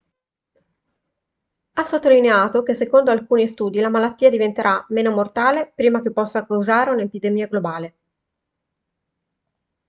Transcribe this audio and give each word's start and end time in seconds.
ha 1.75 1.83
sottolineato 1.83 2.63
che 2.63 2.73
secondo 2.73 3.11
alcuni 3.11 3.45
studi 3.45 3.79
la 3.79 3.89
malattia 3.89 4.31
diventerà 4.31 4.83
meno 4.89 5.11
mortale 5.11 5.71
prima 5.75 6.01
che 6.01 6.11
possa 6.11 6.43
causare 6.43 6.89
un'epidemia 6.89 7.45
globale 7.45 7.97